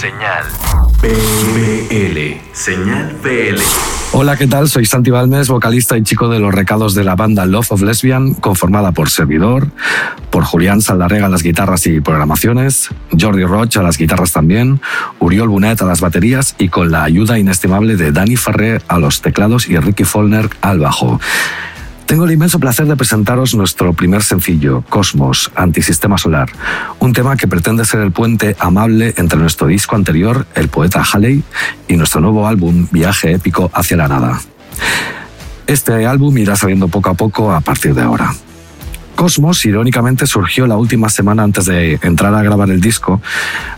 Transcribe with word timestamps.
Señal 0.00 0.44
PL. 1.02 2.40
Señal 2.54 3.10
PL. 3.22 3.60
Hola, 4.12 4.34
¿qué 4.38 4.46
tal? 4.46 4.70
Soy 4.70 4.86
Santi 4.86 5.10
Balmes, 5.10 5.48
vocalista 5.48 5.98
y 5.98 6.02
chico 6.02 6.30
de 6.30 6.38
los 6.38 6.54
recados 6.54 6.94
de 6.94 7.04
la 7.04 7.16
banda 7.16 7.44
Love 7.44 7.72
of 7.72 7.82
Lesbian, 7.82 8.32
conformada 8.32 8.92
por 8.92 9.10
Servidor, 9.10 9.66
por 10.30 10.44
Julián 10.44 10.80
Saldarrega 10.80 11.26
a 11.26 11.28
las 11.28 11.42
guitarras 11.42 11.86
y 11.86 12.00
programaciones, 12.00 12.88
Jordi 13.20 13.44
Roch 13.44 13.76
a 13.76 13.82
las 13.82 13.98
guitarras 13.98 14.32
también, 14.32 14.80
Uriol 15.18 15.48
Bunet 15.48 15.82
a 15.82 15.84
las 15.84 16.00
baterías 16.00 16.54
y 16.56 16.70
con 16.70 16.90
la 16.90 17.04
ayuda 17.04 17.38
inestimable 17.38 17.96
de 17.96 18.10
Dani 18.10 18.36
Ferrer 18.36 18.82
a 18.88 18.98
los 18.98 19.20
teclados 19.20 19.68
y 19.68 19.76
Ricky 19.76 20.04
Follner 20.04 20.48
al 20.62 20.78
bajo. 20.78 21.20
Tengo 22.10 22.24
el 22.24 22.32
inmenso 22.32 22.58
placer 22.58 22.88
de 22.88 22.96
presentaros 22.96 23.54
nuestro 23.54 23.92
primer 23.92 24.24
sencillo, 24.24 24.82
Cosmos, 24.88 25.52
Antisistema 25.54 26.18
Solar, 26.18 26.50
un 26.98 27.12
tema 27.12 27.36
que 27.36 27.46
pretende 27.46 27.84
ser 27.84 28.00
el 28.00 28.10
puente 28.10 28.56
amable 28.58 29.14
entre 29.16 29.38
nuestro 29.38 29.68
disco 29.68 29.94
anterior, 29.94 30.44
El 30.56 30.66
Poeta 30.66 31.04
Halley, 31.04 31.44
y 31.86 31.96
nuestro 31.96 32.20
nuevo 32.20 32.48
álbum, 32.48 32.88
Viaje 32.90 33.30
Épico 33.34 33.70
hacia 33.72 33.96
la 33.96 34.08
Nada. 34.08 34.40
Este 35.68 36.04
álbum 36.04 36.36
irá 36.36 36.56
saliendo 36.56 36.88
poco 36.88 37.10
a 37.10 37.14
poco 37.14 37.52
a 37.52 37.60
partir 37.60 37.94
de 37.94 38.02
ahora. 38.02 38.34
Cosmos, 39.20 39.66
irónicamente, 39.66 40.26
surgió 40.26 40.66
la 40.66 40.78
última 40.78 41.10
semana 41.10 41.42
antes 41.42 41.66
de 41.66 41.98
entrar 42.00 42.34
a 42.34 42.42
grabar 42.42 42.70
el 42.70 42.80
disco, 42.80 43.20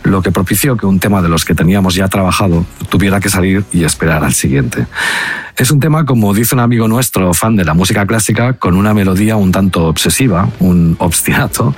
lo 0.04 0.22
que 0.22 0.30
propició 0.30 0.76
que 0.76 0.86
un 0.86 1.00
tema 1.00 1.20
de 1.20 1.28
los 1.28 1.44
que 1.44 1.52
teníamos 1.52 1.96
ya 1.96 2.06
trabajado 2.06 2.64
tuviera 2.90 3.18
que 3.18 3.28
salir 3.28 3.64
y 3.72 3.82
esperar 3.82 4.22
al 4.22 4.34
siguiente. 4.34 4.86
Es 5.56 5.72
un 5.72 5.80
tema, 5.80 6.04
como 6.04 6.32
dice 6.32 6.54
un 6.54 6.60
amigo 6.60 6.86
nuestro, 6.86 7.34
fan 7.34 7.56
de 7.56 7.64
la 7.64 7.74
música 7.74 8.06
clásica, 8.06 8.52
con 8.52 8.76
una 8.76 8.94
melodía 8.94 9.34
un 9.34 9.50
tanto 9.50 9.86
obsesiva, 9.86 10.48
un 10.60 10.94
obstinato, 11.00 11.74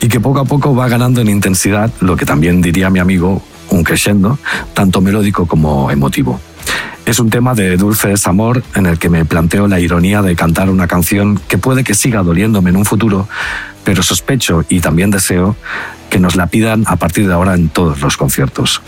y 0.00 0.08
que 0.08 0.18
poco 0.18 0.40
a 0.40 0.46
poco 0.46 0.74
va 0.74 0.88
ganando 0.88 1.20
en 1.20 1.28
intensidad, 1.28 1.90
lo 2.00 2.16
que 2.16 2.24
también 2.24 2.62
diría 2.62 2.88
mi 2.88 2.98
amigo, 2.98 3.42
un 3.68 3.84
crescendo, 3.84 4.38
tanto 4.72 5.02
melódico 5.02 5.44
como 5.44 5.90
emotivo. 5.90 6.40
Es 7.04 7.18
un 7.18 7.30
tema 7.30 7.54
de 7.54 7.76
dulce 7.76 8.08
desamor 8.08 8.62
en 8.74 8.86
el 8.86 8.98
que 8.98 9.10
me 9.10 9.24
planteo 9.24 9.66
la 9.66 9.80
ironía 9.80 10.22
de 10.22 10.36
cantar 10.36 10.70
una 10.70 10.86
canción 10.86 11.40
que 11.48 11.58
puede 11.58 11.82
que 11.82 11.94
siga 11.94 12.22
doliéndome 12.22 12.70
en 12.70 12.76
un 12.76 12.84
futuro, 12.84 13.28
pero 13.84 14.02
sospecho 14.02 14.64
y 14.68 14.80
también 14.80 15.10
deseo 15.10 15.56
que 16.10 16.20
nos 16.20 16.36
la 16.36 16.46
pidan 16.46 16.84
a 16.86 16.96
partir 16.96 17.26
de 17.26 17.32
ahora 17.34 17.54
en 17.54 17.68
todos 17.68 18.00
los 18.00 18.16
conciertos. 18.16 18.82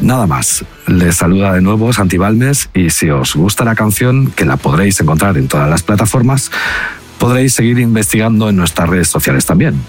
Nada 0.00 0.26
más, 0.26 0.64
les 0.86 1.16
saluda 1.16 1.52
de 1.52 1.60
nuevo 1.60 1.92
Santi 1.92 2.16
Balmes 2.16 2.68
y 2.74 2.90
si 2.90 3.10
os 3.10 3.36
gusta 3.36 3.64
la 3.64 3.74
canción, 3.74 4.32
que 4.32 4.44
la 4.44 4.56
podréis 4.56 5.00
encontrar 5.00 5.36
en 5.36 5.46
todas 5.46 5.68
las 5.68 5.82
plataformas, 5.82 6.50
podréis 7.18 7.52
seguir 7.52 7.78
investigando 7.78 8.48
en 8.48 8.56
nuestras 8.56 8.88
redes 8.88 9.08
sociales 9.08 9.46
también. 9.46 9.80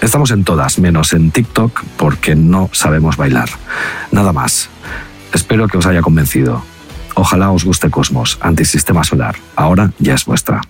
Estamos 0.00 0.30
en 0.30 0.44
todas, 0.44 0.78
menos 0.78 1.12
en 1.12 1.30
TikTok, 1.30 1.82
porque 1.96 2.36
no 2.36 2.70
sabemos 2.72 3.16
bailar. 3.16 3.48
Nada 4.12 4.32
más. 4.32 4.70
Espero 5.44 5.68
que 5.68 5.76
os 5.76 5.84
haya 5.84 6.00
convencido. 6.00 6.62
Ojalá 7.16 7.52
os 7.52 7.64
guste 7.64 7.90
Cosmos, 7.90 8.38
antisistema 8.40 9.04
solar. 9.04 9.36
Ahora 9.56 9.92
ya 10.00 10.14
es 10.14 10.24
vuestra. 10.24 10.62